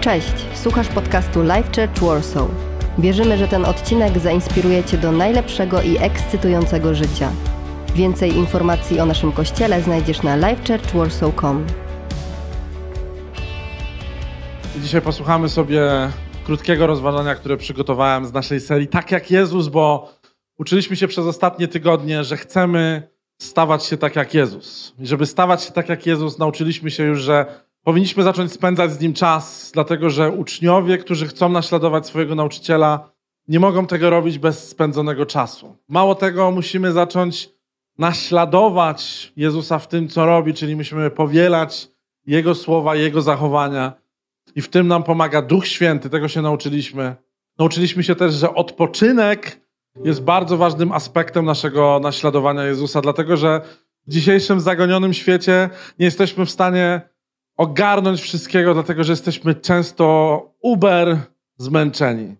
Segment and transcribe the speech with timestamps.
[0.00, 2.48] Cześć, słuchasz podcastu Life Church Warsaw.
[2.98, 7.32] Wierzymy, że ten odcinek zainspiruje Cię do najlepszego i ekscytującego życia.
[7.94, 11.66] Więcej informacji o naszym kościele znajdziesz na lifechurchwarsaw.com.
[14.76, 15.82] Dzisiaj posłuchamy sobie
[16.46, 20.12] krótkiego rozważania, które przygotowałem z naszej serii Tak jak Jezus, bo
[20.58, 23.02] uczyliśmy się przez ostatnie tygodnie, że chcemy
[23.38, 24.94] stawać się tak jak Jezus.
[24.98, 29.00] I żeby stawać się tak jak Jezus, nauczyliśmy się już, że powinniśmy zacząć spędzać z
[29.00, 33.10] nim czas, dlatego że uczniowie, którzy chcą naśladować swojego nauczyciela,
[33.48, 35.76] nie mogą tego robić bez spędzonego czasu.
[35.88, 37.50] Mało tego, musimy zacząć
[37.98, 41.88] naśladować Jezusa w tym, co robi, czyli musimy powielać
[42.26, 43.92] Jego słowa, Jego zachowania.
[44.54, 47.16] I w tym nam pomaga Duch Święty, tego się nauczyliśmy.
[47.58, 49.60] Nauczyliśmy się też, że odpoczynek
[50.04, 53.60] jest bardzo ważnym aspektem naszego naśladowania Jezusa, dlatego że
[54.06, 57.17] w dzisiejszym zagonionym świecie nie jesteśmy w stanie
[57.58, 61.18] ogarnąć wszystkiego, dlatego że jesteśmy często uber
[61.56, 62.36] zmęczeni.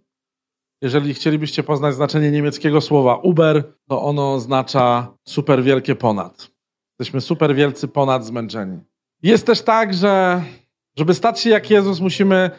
[0.83, 6.51] Jeżeli chcielibyście poznać znaczenie niemieckiego słowa uber, to ono oznacza super wielkie ponad.
[6.91, 8.79] Jesteśmy super wielcy ponad zmęczeni.
[9.23, 10.43] Jest też tak, że
[10.97, 12.51] żeby stać się jak Jezus, musimy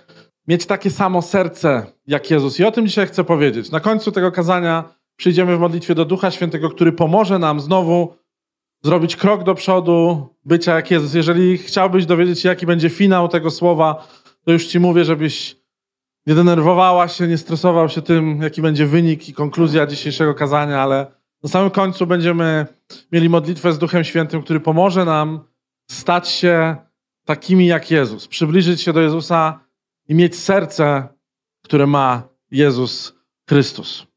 [0.48, 2.60] mieć takie samo serce jak Jezus.
[2.60, 3.72] I o tym dzisiaj chcę powiedzieć.
[3.72, 4.84] Na końcu tego kazania
[5.16, 8.16] przyjdziemy w modlitwie do Ducha Świętego, który pomoże nam znowu
[8.84, 11.14] zrobić krok do przodu, bycia jak Jezus.
[11.14, 14.08] Jeżeli chciałbyś dowiedzieć się, jaki będzie finał tego słowa,
[14.46, 15.56] to już ci mówię, żebyś
[16.26, 21.12] nie denerwowała się, nie stresował się tym, jaki będzie wynik i konkluzja dzisiejszego kazania, ale
[21.44, 22.66] na samym końcu będziemy
[23.12, 25.40] mieli modlitwę z Duchem Świętym, który pomoże nam
[25.92, 26.76] stać się
[27.26, 29.60] takimi jak Jezus, przybliżyć się do Jezusa
[30.08, 31.08] i mieć serce,
[31.64, 33.16] które ma Jezus
[33.50, 34.08] Chrystus.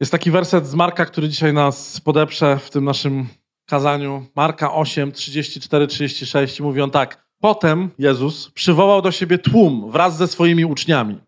[0.00, 3.26] Jest taki werset z Marka, który dzisiaj nas podeprze w tym naszym
[3.66, 4.26] kazaniu.
[4.36, 7.26] Marka 8, 34, 36 mówi on tak.
[7.40, 11.20] Potem Jezus przywołał do siebie tłum wraz ze swoimi uczniami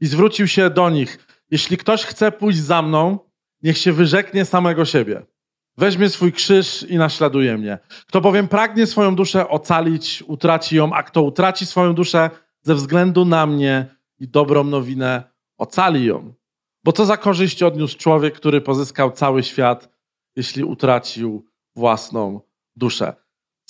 [0.00, 1.26] i zwrócił się do nich.
[1.50, 3.18] Jeśli ktoś chce pójść za mną,
[3.62, 5.22] niech się wyrzeknie samego siebie.
[5.78, 7.78] Weźmie swój krzyż i naśladuje mnie.
[8.06, 12.30] Kto bowiem pragnie swoją duszę ocalić, utraci ją, a kto utraci swoją duszę
[12.62, 13.86] ze względu na mnie
[14.18, 15.22] i dobrą nowinę,
[15.58, 16.34] ocali ją.
[16.84, 19.88] Bo co za korzyść odniósł człowiek, który pozyskał cały świat,
[20.36, 22.40] jeśli utracił własną
[22.76, 23.14] duszę.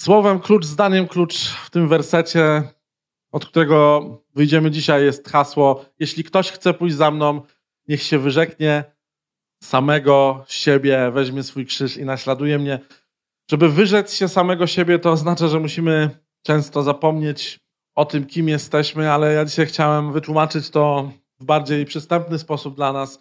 [0.01, 2.63] Słowem klucz, zdaniem klucz w tym wersecie,
[3.33, 7.43] od którego wyjdziemy dzisiaj, jest hasło: Jeśli ktoś chce pójść za mną,
[7.89, 8.85] niech się wyrzeknie
[9.63, 12.79] samego siebie, weźmie swój krzyż i naśladuje mnie.
[13.51, 16.11] Żeby wyrzec się samego siebie, to oznacza, że musimy
[16.43, 17.61] często zapomnieć
[17.95, 22.93] o tym, kim jesteśmy, ale ja dzisiaj chciałem wytłumaczyć to w bardziej przystępny sposób dla
[22.93, 23.19] nas.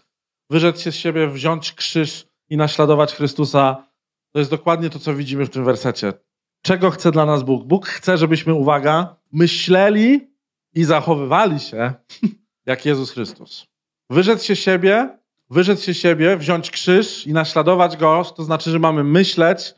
[0.50, 3.91] Wyrzec się z siebie, wziąć krzyż i naśladować Chrystusa.
[4.32, 6.14] To jest dokładnie to, co widzimy w tym wersecie.
[6.62, 7.68] Czego chce dla nas Bóg?
[7.68, 10.32] Bóg chce, żebyśmy, uwaga, myśleli
[10.74, 11.94] i zachowywali się
[12.66, 13.68] jak Jezus Chrystus.
[14.10, 15.18] Wyrzec się siebie,
[15.50, 19.74] wyrzec się siebie, wziąć krzyż i naśladować Go, to znaczy, że mamy myśleć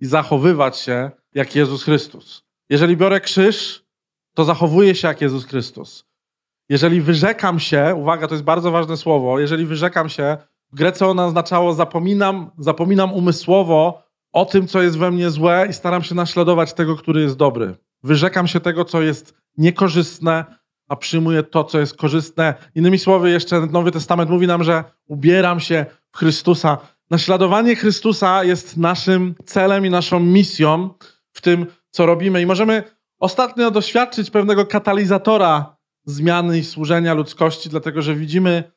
[0.00, 2.44] i zachowywać się jak Jezus Chrystus.
[2.68, 3.84] Jeżeli biorę krzyż,
[4.34, 6.04] to zachowuję się jak Jezus Chrystus.
[6.68, 10.36] Jeżeli wyrzekam się, uwaga, to jest bardzo ważne słowo, jeżeli wyrzekam się,
[10.72, 14.02] Grece ono oznaczało zapominam, zapominam umysłowo
[14.32, 17.74] o tym, co jest we mnie złe i staram się naśladować tego, który jest dobry.
[18.02, 20.44] Wyrzekam się tego, co jest niekorzystne,
[20.88, 22.54] a przyjmuję to, co jest korzystne.
[22.74, 26.78] Innymi słowy, jeszcze Nowy Testament mówi nam, że ubieram się w Chrystusa.
[27.10, 30.90] Naśladowanie Chrystusa jest naszym celem i naszą misją
[31.32, 32.42] w tym, co robimy.
[32.42, 32.82] I możemy
[33.18, 38.72] ostatnio doświadczyć pewnego katalizatora zmiany i służenia ludzkości, dlatego że widzimy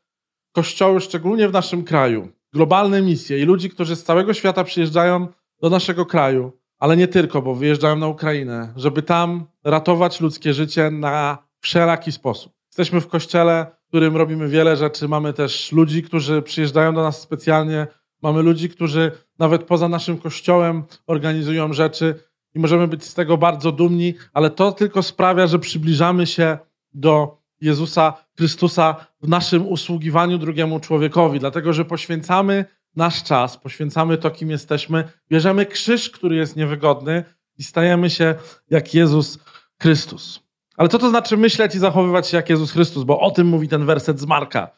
[0.52, 5.28] kościoły, szczególnie w naszym kraju, globalne misje i ludzi, którzy z całego świata przyjeżdżają
[5.62, 10.92] do naszego kraju, ale nie tylko, bo wyjeżdżają na Ukrainę, żeby tam ratować ludzkie życie
[10.92, 12.54] na wszelaki sposób.
[12.68, 15.08] Jesteśmy w kościele, w którym robimy wiele rzeczy.
[15.08, 17.88] Mamy też ludzi, którzy przyjeżdżają do nas specjalnie.
[18.22, 22.16] Mamy ludzi, którzy nawet poza naszym kościołem organizują rzeczy
[22.56, 26.58] i możemy być z tego bardzo dumni, ale to tylko sprawia, że przybliżamy się
[26.94, 32.66] do Jezusa Chrystusa w naszym usługiwaniu drugiemu człowiekowi, dlatego że poświęcamy
[32.96, 37.24] nasz czas, poświęcamy to, kim jesteśmy, bierzemy krzyż, który jest niewygodny
[37.58, 38.36] i stajemy się
[38.70, 39.40] jak Jezus
[39.82, 40.40] Chrystus.
[40.78, 43.04] Ale co to znaczy myśleć i zachowywać się jak Jezus Chrystus?
[43.04, 44.70] Bo o tym mówi ten werset z Marka.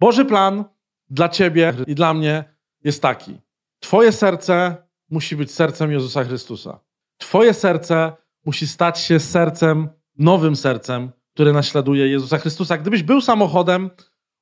[0.00, 0.64] Boży plan
[1.10, 2.44] dla ciebie i dla mnie
[2.84, 3.40] jest taki.
[3.80, 4.76] Twoje serce
[5.10, 6.80] musi być sercem Jezusa Chrystusa.
[7.18, 8.12] Twoje serce
[8.44, 9.88] musi stać się sercem,
[10.18, 12.78] nowym sercem, które naśladuje Jezusa Chrystusa.
[12.78, 13.90] Gdybyś był samochodem,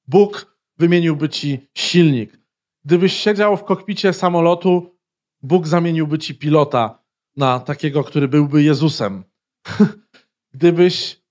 [0.08, 2.38] Bóg wymieniłby ci silnik.
[2.84, 4.96] Gdybyś siedział w kokpicie samolotu,
[5.42, 7.02] Bóg zamieniłby ci pilota
[7.36, 9.24] na takiego, który byłby Jezusem.
[10.54, 11.22] Gdybyś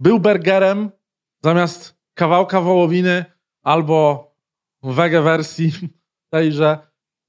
[0.00, 0.90] był burgerem,
[1.44, 3.24] Zamiast kawałka wołowiny
[3.62, 4.30] albo
[4.82, 5.72] wege wersji
[6.32, 6.78] tejże,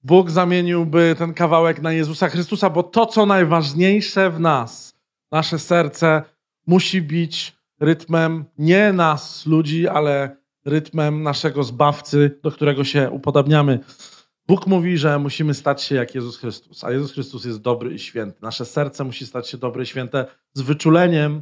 [0.03, 4.99] Bóg zamieniłby ten kawałek na Jezusa Chrystusa, bo to, co najważniejsze w nas,
[5.31, 6.23] nasze serce,
[6.67, 13.79] musi bić rytmem nie nas, ludzi, ale rytmem naszego zbawcy, do którego się upodabniamy.
[14.47, 17.99] Bóg mówi, że musimy stać się jak Jezus Chrystus, a Jezus Chrystus jest dobry i
[17.99, 18.39] święty.
[18.41, 21.41] Nasze serce musi stać się dobre i święte z wyczuleniem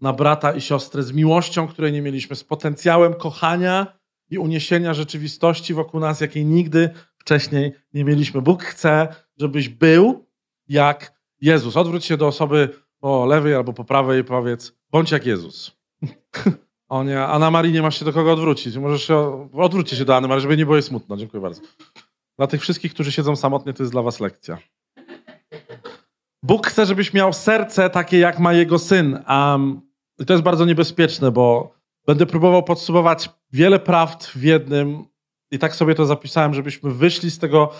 [0.00, 3.98] na brata i siostrę, z miłością, której nie mieliśmy, z potencjałem kochania
[4.30, 8.42] i uniesienia rzeczywistości wokół nas, jakiej nigdy wcześniej nie mieliśmy.
[8.42, 9.08] Bóg chce,
[9.38, 10.26] żebyś był
[10.68, 11.76] jak Jezus.
[11.76, 12.68] Odwróć się do osoby
[13.00, 15.76] po lewej albo po prawej powiedz, bądź jak Jezus.
[16.88, 18.76] o nie, a na Marii nie masz się do kogo odwrócić.
[18.76, 21.16] Możesz się, odwróćcie się do Anny Marii, żeby nie było jej smutno.
[21.16, 21.62] Dziękuję bardzo.
[22.38, 24.58] Dla tych wszystkich, którzy siedzą samotnie, to jest dla was lekcja.
[26.42, 29.24] Bóg chce, żebyś miał serce takie, jak ma jego syn.
[29.28, 29.80] Um,
[30.18, 31.74] I to jest bardzo niebezpieczne, bo
[32.06, 35.04] będę próbował podsumować wiele prawd w jednym.
[35.50, 37.72] I tak sobie to zapisałem, żebyśmy wyszli z tego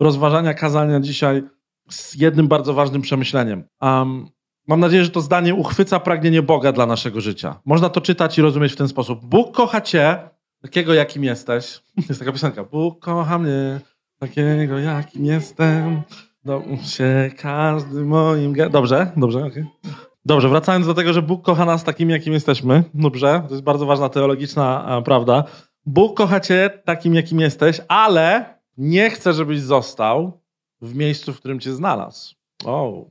[0.00, 1.42] rozważania kazania dzisiaj
[1.90, 3.64] z jednym bardzo ważnym przemyśleniem.
[3.80, 4.28] Um,
[4.66, 7.60] mam nadzieję, że to zdanie uchwyca pragnienie Boga dla naszego życia.
[7.64, 9.26] Można to czytać i rozumieć w ten sposób.
[9.26, 10.18] Bóg kocha cię,
[10.62, 11.82] takiego jakim jesteś.
[12.08, 12.64] Jest taka piosenka.
[12.64, 13.80] Bóg kocha mnie,
[14.18, 16.02] takiego jakim jestem.
[16.44, 18.54] No, się każdy moim...
[18.70, 19.50] Dobrze, dobrze, okej.
[19.50, 19.94] Okay.
[20.26, 22.84] Dobrze, wracając do tego, że Bóg kocha nas takim, jakim jesteśmy.
[22.94, 25.44] Dobrze, to jest bardzo ważna teologiczna prawda.
[25.86, 30.40] Bóg kocha cię takim, jakim jesteś, ale nie chce, żebyś został
[30.80, 32.34] w miejscu, w którym cię znalazł.
[32.64, 33.04] O,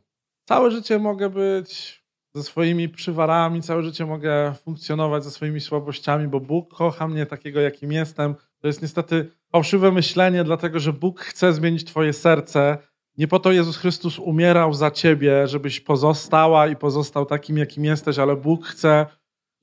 [0.46, 2.04] całe życie mogę być
[2.36, 7.62] ze swoimi przywarami, całe życie mogę funkcjonować ze swoimi słabościami, bo Bóg kocha mnie takiego,
[7.62, 8.36] jakim jestem.
[8.60, 12.78] To jest niestety fałszywe myślenie, dlatego że Bóg chce zmienić Twoje serce.
[13.18, 18.20] Nie po to Jezus Chrystus umierał za Ciebie, żebyś pozostała i pozostał takim, jakim jesteś,
[18.20, 19.06] ale Bóg chce,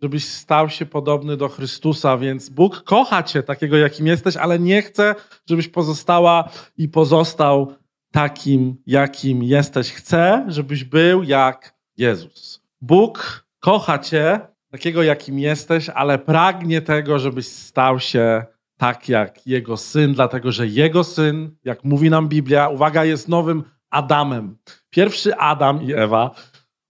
[0.03, 4.83] żebyś stał się podobny do Chrystusa, więc Bóg kocha Cię takiego, jakim jesteś, ale nie
[4.83, 5.15] chce,
[5.49, 7.75] żebyś pozostała i pozostał
[8.13, 9.93] takim, jakim jesteś.
[9.93, 12.63] Chce, żebyś był jak Jezus.
[12.81, 14.41] Bóg kocha Cię
[14.71, 18.45] takiego, jakim jesteś, ale pragnie tego, żebyś stał się
[18.77, 23.65] tak jak jego syn, dlatego że jego syn, jak mówi nam Biblia, uwaga, jest nowym
[23.91, 24.57] Adamem.
[24.91, 26.31] Pierwszy Adam i Ewa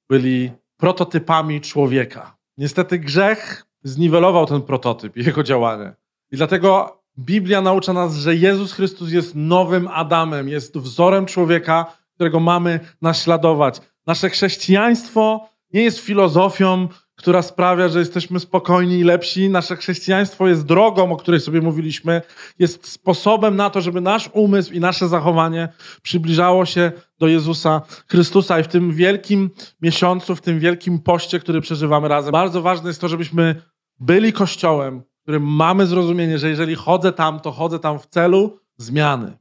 [0.09, 2.37] byli prototypami człowieka.
[2.59, 5.93] Niestety grzech zniwelował ten prototyp i jego działanie.
[6.33, 12.41] I dlatego Biblia naucza nas, że Jezus Chrystus jest nowym Adamem, jest wzorem człowieka, którego
[12.41, 13.81] mamy naśladować.
[14.07, 16.89] Nasze chrześcijaństwo nie jest filozofią,
[17.21, 19.49] która sprawia, że jesteśmy spokojni i lepsi.
[19.49, 22.23] Nasze chrześcijaństwo jest drogą, o której sobie mówiliśmy,
[22.59, 25.69] jest sposobem na to, żeby nasz umysł i nasze zachowanie
[26.03, 28.61] przybliżało się do Jezusa Chrystusa.
[28.61, 29.51] I w tym wielkim
[29.83, 33.63] miesiącu, w tym wielkim poście, który przeżywamy razem, bardzo ważne jest to, żebyśmy
[33.99, 39.39] byli kościołem, którym mamy zrozumienie, że jeżeli chodzę tam, to chodzę tam w celu zmiany,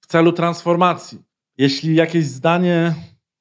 [0.00, 1.18] w celu transformacji.
[1.58, 2.94] Jeśli jakieś zdanie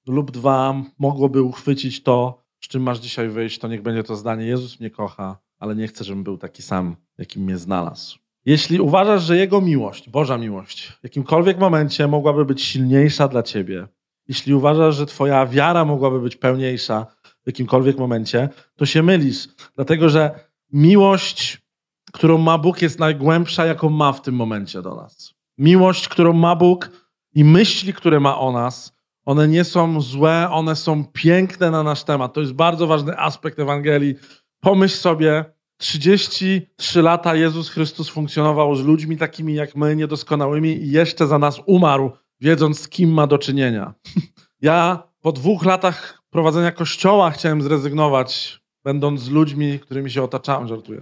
[0.08, 4.46] lub dwa mogłoby uchwycić to, z czym masz dzisiaj wyjść, to niech będzie to zdanie:
[4.46, 8.18] Jezus mnie kocha, ale nie chcę, żebym był taki sam, jakim mnie znalazł.
[8.46, 13.88] Jeśli uważasz, że Jego miłość, Boża miłość, w jakimkolwiek momencie mogłaby być silniejsza dla Ciebie,
[14.28, 19.48] jeśli uważasz, że Twoja wiara mogłaby być pełniejsza w jakimkolwiek momencie, to się mylisz.
[19.76, 20.40] Dlatego, że
[20.74, 21.67] miłość,
[22.12, 25.34] którą ma Bóg, jest najgłębsza, jaką ma w tym momencie do nas.
[25.58, 26.90] Miłość, którą ma Bóg
[27.36, 32.04] i myśli, które ma o nas, one nie są złe, one są piękne na nasz
[32.04, 32.34] temat.
[32.34, 34.16] To jest bardzo ważny aspekt Ewangelii.
[34.60, 35.46] Pomyśl sobie,
[35.78, 41.62] 33 lata Jezus Chrystus funkcjonował z ludźmi takimi jak my, niedoskonałymi i jeszcze za nas
[41.66, 42.12] umarł,
[42.42, 43.94] wiedząc z kim ma do czynienia.
[44.62, 51.02] Ja po dwóch latach prowadzenia kościoła chciałem zrezygnować, będąc z ludźmi, którymi się otaczałem, żartuję.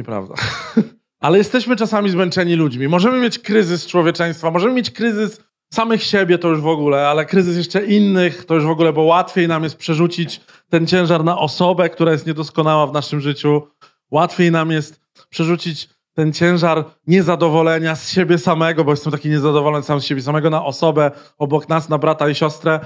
[0.00, 0.34] Nieprawda.
[1.24, 2.88] Ale jesteśmy czasami zmęczeni ludźmi.
[2.88, 5.40] Możemy mieć kryzys człowieczeństwa, możemy mieć kryzys
[5.72, 9.02] samych siebie to już w ogóle, ale kryzys jeszcze innych to już w ogóle, bo
[9.02, 13.62] łatwiej nam jest przerzucić ten ciężar na osobę, która jest niedoskonała w naszym życiu.
[14.10, 20.00] Łatwiej nam jest przerzucić ten ciężar niezadowolenia z siebie samego, bo jestem taki niezadowolony sam
[20.00, 22.80] z siebie samego, na osobę obok nas, na brata i siostrę.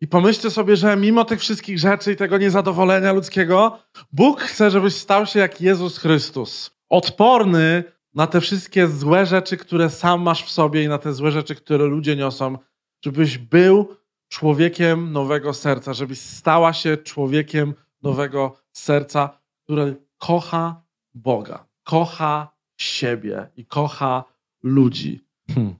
[0.00, 3.78] I pomyślcie sobie, że mimo tych wszystkich rzeczy i tego niezadowolenia ludzkiego,
[4.12, 6.70] Bóg chce, żebyś stał się jak Jezus Chrystus.
[6.88, 11.30] Odporny na te wszystkie złe rzeczy, które sam masz w sobie i na te złe
[11.30, 12.58] rzeczy, które ludzie niosą,
[13.04, 13.96] żebyś był
[14.28, 20.82] człowiekiem nowego serca, żebyś stała się człowiekiem nowego serca, który kocha
[21.14, 24.24] Boga, kocha siebie i kocha
[24.62, 25.24] ludzi.
[25.54, 25.74] Hmm.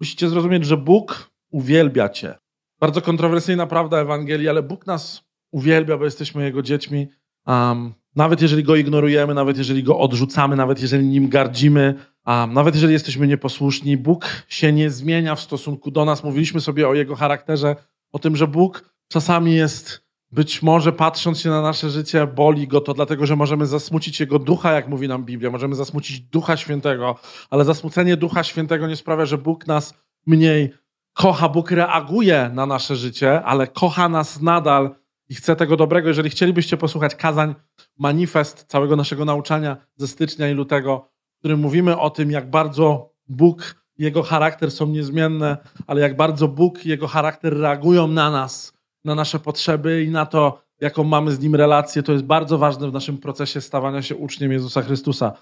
[0.00, 2.41] Musicie zrozumieć, że Bóg uwielbia Cię.
[2.82, 7.08] Bardzo kontrowersyjna prawda Ewangelii, ale Bóg nas uwielbia, bo jesteśmy Jego dziećmi.
[7.46, 12.74] Um, Nawet jeżeli go ignorujemy, nawet jeżeli go odrzucamy, nawet jeżeli nim gardzimy, a nawet
[12.74, 16.24] jeżeli jesteśmy nieposłuszni, Bóg się nie zmienia w stosunku do nas.
[16.24, 17.76] Mówiliśmy sobie o jego charakterze,
[18.12, 22.80] o tym, że Bóg czasami jest, być może patrząc się na nasze życie, boli go
[22.80, 27.18] to dlatego, że możemy zasmucić jego ducha, jak mówi nam Biblia, możemy zasmucić ducha świętego,
[27.50, 29.94] ale zasmucenie ducha świętego nie sprawia, że Bóg nas
[30.26, 30.81] mniej
[31.12, 31.48] kocha.
[31.48, 34.94] Bóg reaguje na nasze życie, ale kocha nas nadal
[35.28, 36.08] i chce tego dobrego.
[36.08, 37.54] Jeżeli chcielibyście posłuchać kazań,
[37.98, 43.12] manifest całego naszego nauczania ze stycznia i lutego, w którym mówimy o tym, jak bardzo
[43.28, 48.72] Bóg Jego charakter są niezmienne, ale jak bardzo Bóg Jego charakter reagują na nas,
[49.04, 52.90] na nasze potrzeby i na to, jaką mamy z Nim relację, to jest bardzo ważne
[52.90, 55.32] w naszym procesie stawania się uczniem Jezusa Chrystusa.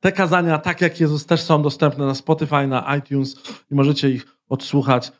[0.00, 3.36] Te kazania, tak jak Jezus, też są dostępne na Spotify, na iTunes
[3.70, 5.12] i możecie ich odsłuchać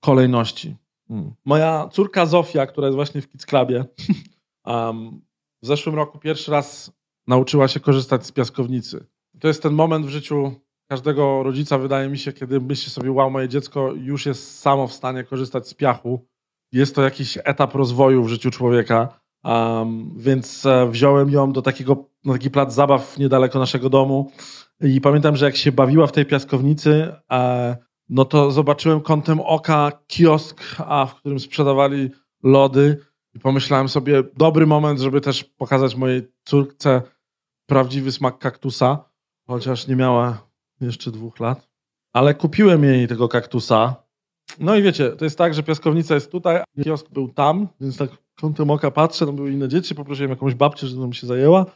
[0.00, 0.76] kolejności.
[1.08, 1.34] Hmm.
[1.44, 3.84] Moja córka Zofia, która jest właśnie w Kids Clubie,
[4.64, 5.20] um,
[5.62, 6.92] w zeszłym roku pierwszy raz
[7.26, 9.06] nauczyła się korzystać z piaskownicy.
[9.40, 10.52] To jest ten moment w życiu
[10.88, 14.92] każdego rodzica, wydaje mi się, kiedy myśli sobie, wow, moje dziecko już jest samo w
[14.92, 16.26] stanie korzystać z piachu.
[16.72, 22.04] Jest to jakiś etap rozwoju w życiu człowieka, um, więc e, wziąłem ją do takiego,
[22.24, 24.32] na taki plac zabaw niedaleko naszego domu
[24.80, 27.76] i pamiętam, że jak się bawiła w tej piaskownicy, e,
[28.08, 32.10] no to zobaczyłem kątem oka kiosk, a w którym sprzedawali
[32.42, 33.00] lody
[33.34, 37.02] i pomyślałem sobie, dobry moment, żeby też pokazać mojej córce
[37.66, 39.04] prawdziwy smak kaktusa,
[39.46, 40.48] chociaż nie miała
[40.80, 41.68] jeszcze dwóch lat.
[42.12, 43.94] Ale kupiłem jej tego kaktusa.
[44.58, 48.10] No i wiecie, to jest tak, że piaskownica jest tutaj, kiosk był tam, więc tak
[48.40, 51.66] kątem oka patrzę, tam były inne dzieci, poprosiłem jakąś babcię, żeby mi się zajęła.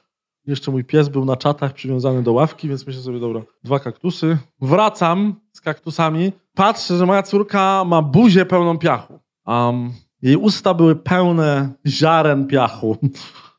[0.47, 4.39] Jeszcze mój pies był na czatach przywiązany do ławki, więc myślę sobie, dobra, dwa kaktusy.
[4.61, 9.21] Wracam z kaktusami, patrzę, że moja córka ma buzię pełną piachu.
[9.47, 9.93] Um,
[10.23, 12.97] jej usta były pełne ziaren piachu,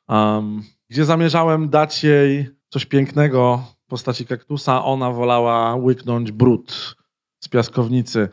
[0.08, 4.86] um, gdzie zamierzałem dać jej coś pięknego w postaci kaktusa.
[4.86, 6.96] Ona wolała łyknąć brud
[7.44, 8.30] z piaskownicy.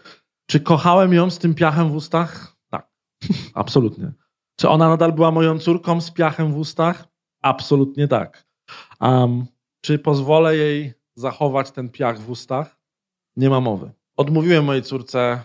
[0.46, 2.56] Czy kochałem ją z tym piachem w ustach?
[2.70, 2.88] Tak,
[3.54, 4.12] absolutnie.
[4.56, 7.07] Czy ona nadal była moją córką z piachem w ustach?
[7.42, 8.46] Absolutnie tak.
[9.00, 9.46] Um,
[9.80, 12.76] czy pozwolę jej zachować ten piach w ustach?
[13.36, 13.90] Nie ma mowy.
[14.16, 15.40] Odmówiłem mojej córce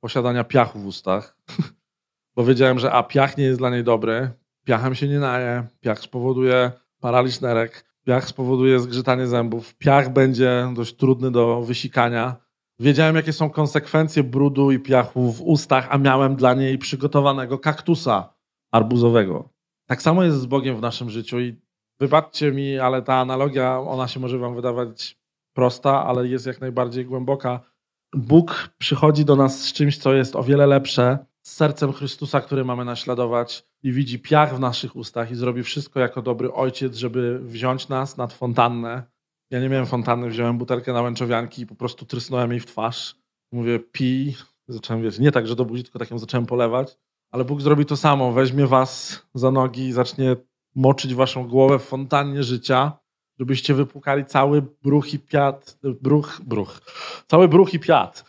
[0.00, 1.36] posiadania piachu w ustach,
[2.36, 4.30] bo wiedziałem, że a piach nie jest dla niej dobry,
[4.64, 10.96] piachem się nie naje, piach spowoduje paraliż nerek, piach spowoduje zgrzytanie zębów, piach będzie dość
[10.96, 12.36] trudny do wysikania.
[12.80, 18.34] Wiedziałem, jakie są konsekwencje brudu i piachu w ustach, a miałem dla niej przygotowanego kaktusa
[18.70, 19.57] arbuzowego.
[19.88, 21.56] Tak samo jest z Bogiem w naszym życiu i
[22.00, 25.18] wybaczcie mi, ale ta analogia, ona się może wam wydawać
[25.52, 27.60] prosta, ale jest jak najbardziej głęboka.
[28.14, 32.64] Bóg przychodzi do nas z czymś, co jest o wiele lepsze, z sercem Chrystusa, który
[32.64, 37.38] mamy naśladować i widzi piach w naszych ustach i zrobi wszystko jako dobry ojciec, żeby
[37.38, 39.02] wziąć nas nad fontannę.
[39.50, 43.16] Ja nie miałem fontanny, wziąłem butelkę na łęczowianki i po prostu trysnąłem jej w twarz.
[43.52, 44.36] Mówię, pij.
[44.68, 46.98] Zacząłem, wiesz, nie tak, że do buzi, tylko tak ją zacząłem polewać.
[47.30, 48.32] Ale Bóg zrobi to samo.
[48.32, 50.36] Weźmie was za nogi i zacznie
[50.74, 52.92] moczyć waszą głowę w fontannie życia,
[53.38, 56.80] żebyście wypłukali cały bruch i piat, bruch, bruch,
[57.26, 58.24] cały bruch i piat,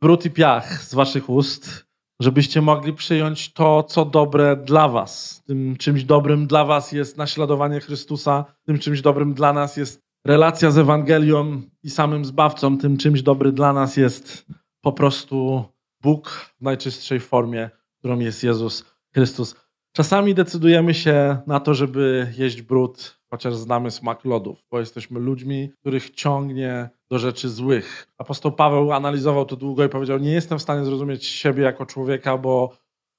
[0.00, 1.86] brud i piach z waszych ust,
[2.20, 5.42] żebyście mogli przyjąć to, co dobre dla was.
[5.46, 10.70] Tym czymś dobrym dla was jest naśladowanie Chrystusa, tym czymś dobrym dla nas jest relacja
[10.70, 14.46] z Ewangelią i samym Zbawcą, tym czymś dobry dla nas jest
[14.80, 15.64] po prostu
[16.02, 17.70] Bóg w najczystszej formie,
[18.04, 18.84] którą jest Jezus
[19.14, 19.54] Chrystus.
[19.92, 25.70] Czasami decydujemy się na to, żeby jeść brud, chociaż znamy smak lodów, bo jesteśmy ludźmi,
[25.80, 28.08] których ciągnie do rzeczy złych.
[28.18, 32.38] Apostoł Paweł analizował to długo i powiedział: Nie jestem w stanie zrozumieć siebie jako człowieka,
[32.38, 32.76] bo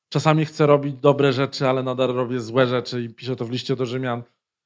[0.10, 3.04] czasami chcę robić dobre rzeczy, ale nadal robię złe rzeczy.
[3.04, 4.24] I pisze to w liście do Rzymian.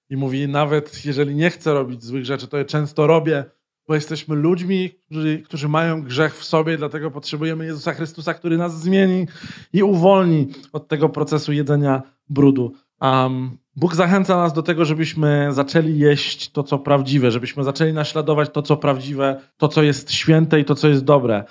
[0.09, 3.45] I mówi: Nawet jeżeli nie chcę robić złych rzeczy, to je często robię,
[3.89, 8.81] bo jesteśmy ludźmi, którzy, którzy mają grzech w sobie, dlatego potrzebujemy Jezusa Chrystusa, który nas
[8.81, 9.27] zmieni
[9.74, 12.74] i uwolni od tego procesu jedzenia brudu.
[13.01, 18.50] Um, Bóg zachęca nas do tego, żebyśmy zaczęli jeść to, co prawdziwe, żebyśmy zaczęli naśladować
[18.50, 21.43] to, co prawdziwe, to, co jest święte i to, co jest dobre.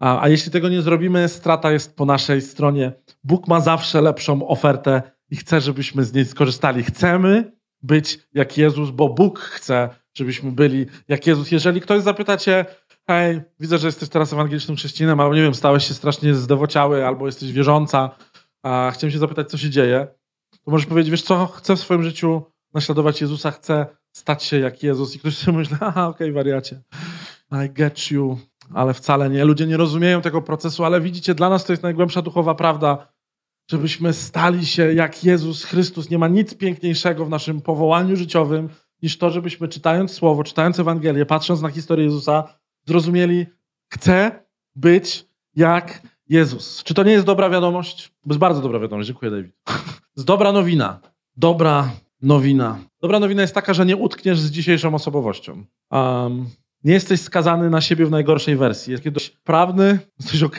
[0.00, 2.92] A, a jeśli tego nie zrobimy, strata jest po naszej stronie.
[3.24, 6.82] Bóg ma zawsze lepszą ofertę i chce, żebyśmy z niej skorzystali.
[6.82, 11.50] Chcemy być jak Jezus, bo Bóg chce, żebyśmy byli jak Jezus.
[11.50, 12.64] Jeżeli ktoś zapyta cię,
[13.06, 17.26] hej, widzę, że jesteś teraz ewangelicznym chrześcijaninem, albo nie wiem, stałeś się strasznie zdewociały, albo
[17.26, 18.10] jesteś wierząca,
[18.62, 20.06] a chciałem się zapytać, co się dzieje,
[20.64, 22.42] to możesz powiedzieć, wiesz co, chcę w swoim życiu
[22.74, 25.16] naśladować Jezusa, chcę stać się jak Jezus.
[25.16, 26.82] I ktoś sobie myśli, aha, okej, okay, wariacie,
[27.52, 28.38] I get you,
[28.74, 29.44] ale wcale nie.
[29.44, 33.12] Ludzie nie rozumieją tego procesu, ale widzicie, dla nas to jest najgłębsza duchowa prawda.
[33.70, 36.10] żebyśmy stali się jak Jezus Chrystus.
[36.10, 38.68] Nie ma nic piękniejszego w naszym powołaniu życiowym
[39.02, 42.44] niż to, żebyśmy czytając Słowo, czytając Ewangelię, patrząc na historię Jezusa,
[42.86, 43.46] zrozumieli,
[43.88, 44.44] chcę
[44.76, 46.82] być jak Jezus.
[46.82, 48.08] Czy to nie jest dobra wiadomość?
[48.08, 49.06] To jest bardzo dobra wiadomość.
[49.06, 49.52] Dziękuję, David.
[50.16, 51.00] jest dobra nowina.
[51.36, 51.90] Dobra
[52.22, 52.78] nowina.
[53.00, 55.64] Dobra nowina jest taka, że nie utkniesz z dzisiejszą osobowością.
[55.90, 56.46] Um,
[56.84, 58.90] nie jesteś skazany na siebie w najgorszej wersji.
[58.90, 60.58] Jest kiedyś prawny, jesteś ok,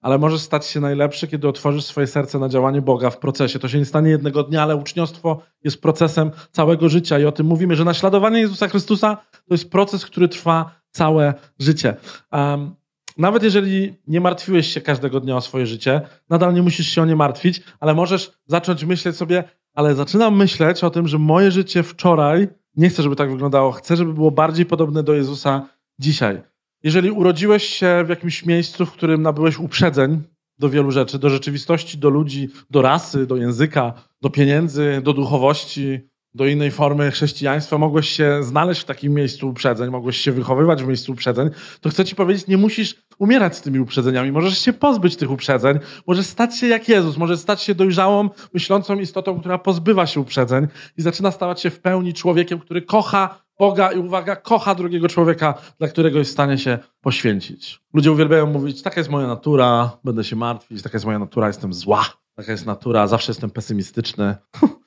[0.00, 3.58] ale możesz stać się najlepszy, kiedy otworzysz swoje serce na działanie Boga w procesie.
[3.58, 7.46] To się nie stanie jednego dnia, ale uczniostwo jest procesem całego życia i o tym
[7.46, 11.96] mówimy, że naśladowanie Jezusa Chrystusa to jest proces, który trwa całe życie.
[12.32, 12.74] Um,
[13.18, 17.04] nawet jeżeli nie martwiłeś się każdego dnia o swoje życie, nadal nie musisz się o
[17.04, 21.82] nie martwić, ale możesz zacząć myśleć sobie, ale zaczynam myśleć o tym, że moje życie
[21.82, 25.66] wczoraj, nie chcę, żeby tak wyglądało, chcę, żeby było bardziej podobne do Jezusa
[25.98, 26.49] dzisiaj.
[26.82, 30.22] Jeżeli urodziłeś się w jakimś miejscu, w którym nabyłeś uprzedzeń
[30.58, 36.09] do wielu rzeczy, do rzeczywistości, do ludzi, do rasy, do języka, do pieniędzy, do duchowości,
[36.34, 40.86] do innej formy chrześcijaństwa, mogłeś się znaleźć w takim miejscu uprzedzeń, mogłeś się wychowywać w
[40.86, 44.32] miejscu uprzedzeń, to chcę ci powiedzieć, nie musisz umierać z tymi uprzedzeniami.
[44.32, 48.98] Możesz się pozbyć tych uprzedzeń, możesz stać się jak Jezus, możesz stać się dojrzałą, myślącą
[48.98, 53.92] istotą, która pozbywa się uprzedzeń i zaczyna stawać się w pełni człowiekiem, który kocha Boga
[53.92, 57.80] i uwaga, kocha drugiego człowieka, dla którego jest w stanie się poświęcić.
[57.94, 61.72] Ludzie uwielbiają mówić, taka jest moja natura, będę się martwić, taka jest moja natura, jestem
[61.72, 64.36] zła, taka jest natura, zawsze jestem pesymistyczny.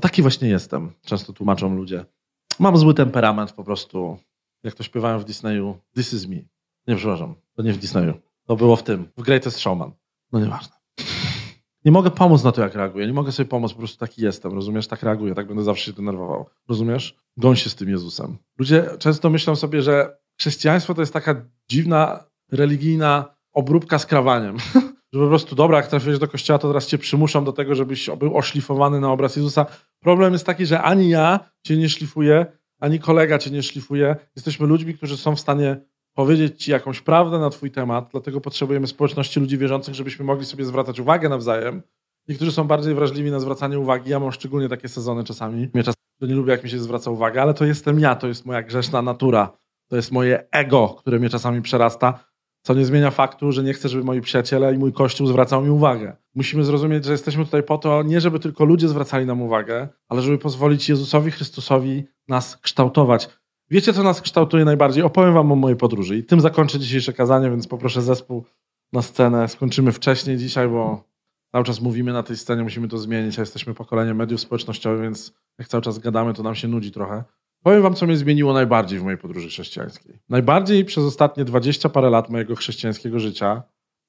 [0.00, 0.92] Taki właśnie jestem.
[1.04, 2.04] Często tłumaczą ludzie.
[2.58, 4.18] Mam zły temperament po prostu.
[4.62, 6.36] Jak to śpiewają w Disneyu, this is me.
[6.86, 8.14] Nie, przepraszam, to nie w Disneyu.
[8.46, 9.92] To było w tym, w Greatest Showman.
[10.32, 10.76] No nieważne.
[11.84, 13.06] Nie mogę pomóc na to, jak reaguję.
[13.06, 14.52] Nie mogę sobie pomóc, po prostu taki jestem.
[14.52, 14.86] Rozumiesz?
[14.86, 16.46] Tak reaguję, tak będę zawsze się denerwował.
[16.68, 17.16] Rozumiesz?
[17.36, 18.38] Goń się z tym Jezusem.
[18.58, 21.34] Ludzie często myślą sobie, że chrześcijaństwo to jest taka
[21.68, 24.56] dziwna, religijna obróbka z krawaniem.
[25.12, 28.10] że po prostu, dobra, jak trafiłeś do kościoła, to teraz cię przymuszam do tego, żebyś
[28.18, 29.66] był oszlifowany na obraz Jezusa.
[30.00, 32.46] Problem jest taki, że ani ja cię nie szlifuję,
[32.80, 34.16] ani kolega cię nie szlifuje.
[34.36, 35.80] Jesteśmy ludźmi, którzy są w stanie
[36.14, 40.64] powiedzieć ci jakąś prawdę na twój temat, dlatego potrzebujemy społeczności ludzi wierzących, żebyśmy mogli sobie
[40.64, 41.82] zwracać uwagę nawzajem.
[42.28, 44.10] Niektórzy są bardziej wrażliwi na zwracanie uwagi.
[44.10, 45.68] Ja mam szczególnie takie sezony czasami.
[45.74, 48.46] Mnie czasami nie lubię, jak mi się zwraca uwagę, ale to jestem ja, to jest
[48.46, 49.58] moja grzeszna natura.
[49.88, 52.24] To jest moje ego, które mnie czasami przerasta
[52.62, 55.70] co nie zmienia faktu, że nie chcę, żeby moi przyjaciele i mój kościół zwracał mi
[55.70, 56.16] uwagę.
[56.34, 60.22] Musimy zrozumieć, że jesteśmy tutaj po to, nie żeby tylko ludzie zwracali nam uwagę, ale
[60.22, 63.28] żeby pozwolić Jezusowi Chrystusowi nas kształtować.
[63.70, 65.02] Wiecie, co nas kształtuje najbardziej?
[65.02, 68.44] Opowiem wam o mojej podróży i tym zakończę dzisiejsze kazanie, więc poproszę zespół
[68.92, 69.48] na scenę.
[69.48, 71.04] Skończymy wcześniej dzisiaj, bo
[71.52, 75.34] cały czas mówimy na tej scenie, musimy to zmienić, a jesteśmy pokoleniem mediów społecznościowych, więc
[75.58, 77.24] jak cały czas gadamy, to nam się nudzi trochę.
[77.62, 80.18] Powiem wam, co mnie zmieniło najbardziej w mojej podróży chrześcijańskiej.
[80.28, 83.62] Najbardziej przez ostatnie dwadzieścia parę lat mojego chrześcijańskiego życia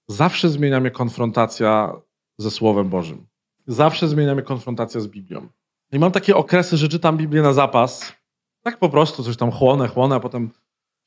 [0.07, 1.93] zawsze zmienia mnie konfrontacja
[2.37, 3.27] ze Słowem Bożym.
[3.67, 5.47] Zawsze zmienia mnie konfrontacja z Biblią.
[5.91, 8.13] I mam takie okresy, że czytam Biblię na zapas,
[8.63, 10.49] tak po prostu coś tam chłonę, chłonę, a potem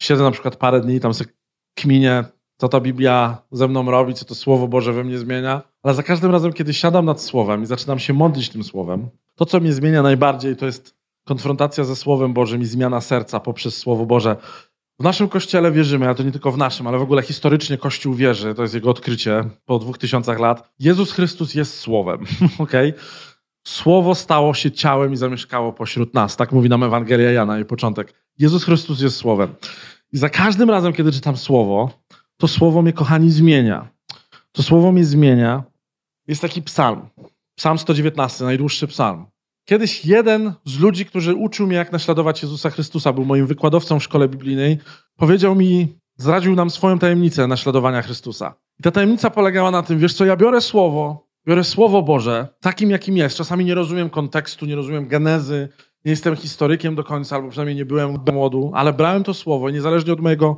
[0.02, 1.30] siedzę na przykład parę dni i tam sobie
[1.74, 2.24] kminię,
[2.56, 5.62] co ta Biblia ze mną robi, co to Słowo Boże we mnie zmienia.
[5.82, 9.46] Ale za każdym razem, kiedy siadam nad Słowem i zaczynam się modlić tym Słowem, to,
[9.46, 10.93] co mnie zmienia najbardziej, to jest
[11.24, 14.36] konfrontacja ze Słowem Bożym i zmiana serca poprzez Słowo Boże.
[15.00, 18.14] W naszym kościele wierzymy, ale to nie tylko w naszym, ale w ogóle historycznie Kościół
[18.14, 20.72] wierzy, to jest jego odkrycie po dwóch tysiącach lat.
[20.78, 22.24] Jezus Chrystus jest Słowem,
[22.58, 22.94] okay?
[23.66, 26.36] Słowo stało się ciałem i zamieszkało pośród nas.
[26.36, 28.14] Tak mówi nam Ewangelia Jana i początek.
[28.38, 29.54] Jezus Chrystus jest Słowem.
[30.12, 31.90] I za każdym razem, kiedy czytam Słowo,
[32.36, 33.88] to Słowo mnie, kochani, zmienia.
[34.52, 35.62] To Słowo mnie zmienia.
[36.28, 37.08] Jest taki psalm.
[37.54, 39.26] Psalm 119, najdłuższy psalm.
[39.64, 44.02] Kiedyś jeden z ludzi, którzy uczył mnie, jak naśladować Jezusa Chrystusa, był moim wykładowcą w
[44.02, 44.78] szkole biblijnej,
[45.16, 48.54] powiedział mi, zdradził nam swoją tajemnicę naśladowania Chrystusa.
[48.80, 52.90] I ta tajemnica polegała na tym, wiesz co, ja biorę słowo, biorę słowo Boże, takim
[52.90, 53.36] jakim jest.
[53.36, 55.68] Czasami nie rozumiem kontekstu, nie rozumiem genezy,
[56.04, 60.12] nie jestem historykiem do końca, albo przynajmniej nie byłem młodu, ale brałem to słowo niezależnie
[60.12, 60.56] od mojego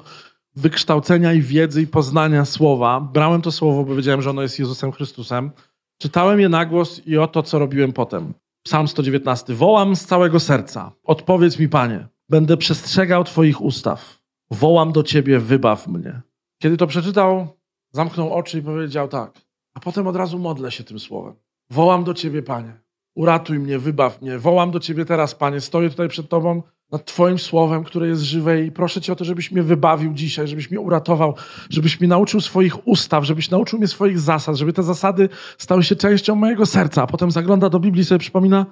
[0.57, 4.93] wykształcenia i wiedzy i poznania słowa, brałem to słowo, bo wiedziałem, że ono jest Jezusem
[4.93, 5.51] Chrystusem,
[5.99, 8.35] czytałem je na głos i oto, co robiłem potem.
[8.67, 9.55] Psalm 119.
[9.55, 10.93] Wołam z całego serca.
[11.05, 12.09] Odpowiedz mi, Panie.
[12.29, 14.23] Będę przestrzegał Twoich ustaw.
[14.51, 16.23] Wołam do Ciebie, wybaw mnie.
[16.63, 17.49] Kiedy to przeczytał,
[17.93, 19.33] zamknął oczy i powiedział tak.
[19.75, 21.35] A potem od razu modlę się tym słowem.
[21.71, 22.81] Wołam do Ciebie, Panie.
[23.15, 24.39] Uratuj mnie, wybaw mnie.
[24.39, 25.61] Wołam do Ciebie teraz, Panie.
[25.61, 29.25] Stoję tutaj przed Tobą nad Twoim słowem, które jest żywe i proszę Cię o to,
[29.25, 31.35] żebyś mnie wybawił dzisiaj, żebyś mnie uratował,
[31.71, 35.97] żebyś mnie nauczył swoich ustaw, żebyś nauczył mnie swoich zasad, żeby te zasady stały się
[35.97, 37.03] częścią mojego serca.
[37.03, 38.67] A potem zagląda do Biblii i sobie przypomina,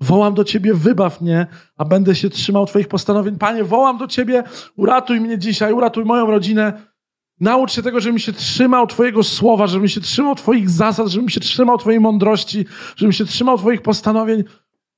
[0.00, 1.46] wołam do Ciebie, wybaw mnie,
[1.76, 3.38] a będę się trzymał Twoich postanowień.
[3.38, 4.42] Panie, wołam do Ciebie,
[4.76, 6.92] uratuj mnie dzisiaj, uratuj moją rodzinę.
[7.40, 11.40] Naucz się tego, żebym się trzymał Twojego słowa, żebym się trzymał Twoich zasad, żebym się
[11.40, 12.64] trzymał Twojej mądrości,
[12.96, 14.44] żebym się trzymał Twoich postanowień.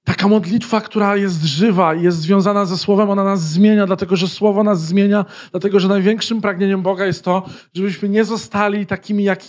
[0.04, 4.64] Taka modlitwa, która jest żywa jest związana ze Słowem, ona nas zmienia, dlatego że Słowo
[4.64, 7.42] nas zmienia, dlatego że największym pragnieniem Boga jest to,
[7.74, 9.40] żebyśmy nie zostali takimi, jak,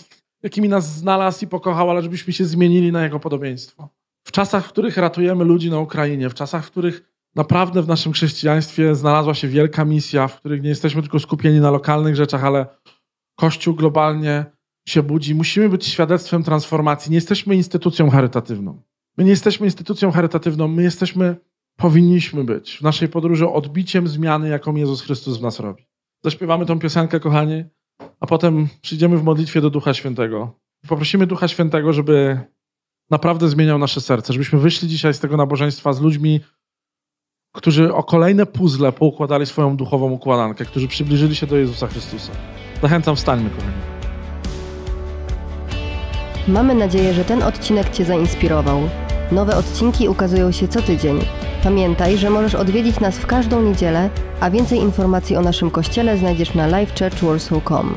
[0.42, 3.88] jakimi nas znalazł i pokochał, ale żebyśmy się zmienili na Jego podobieństwo.
[4.26, 7.02] W czasach, w których ratujemy ludzi na Ukrainie, w czasach, w których
[7.34, 11.70] naprawdę w naszym chrześcijaństwie znalazła się wielka misja, w których nie jesteśmy tylko skupieni na
[11.70, 12.66] lokalnych rzeczach, ale
[13.36, 14.44] Kościół globalnie
[14.88, 15.34] się budzi.
[15.34, 17.10] Musimy być świadectwem transformacji.
[17.10, 18.82] Nie jesteśmy instytucją charytatywną.
[19.16, 21.36] My nie jesteśmy instytucją charytatywną, my jesteśmy,
[21.76, 25.86] powinniśmy być w naszej podróży odbiciem zmiany, jaką Jezus Chrystus w nas robi.
[26.24, 27.64] Zaśpiewamy tą piosenkę, kochani,
[28.20, 30.58] a potem przyjdziemy w modlitwie do Ducha Świętego.
[30.88, 32.40] Poprosimy Ducha Świętego, żeby
[33.10, 36.40] naprawdę zmieniał nasze serce, żebyśmy wyszli dzisiaj z tego nabożeństwa z ludźmi,
[37.54, 42.32] którzy o kolejne puzzle poukładali swoją duchową układankę, którzy przybliżyli się do Jezusa Chrystusa.
[42.82, 43.72] Zachęcam, wstańmy, kochani.
[46.48, 48.88] Mamy nadzieję, że ten odcinek Cię zainspirował.
[49.32, 51.20] Nowe odcinki ukazują się co tydzień.
[51.62, 54.10] Pamiętaj, że możesz odwiedzić nas w każdą niedzielę,
[54.40, 57.94] a więcej informacji o naszym kościele znajdziesz na livechurchwarsaw.com.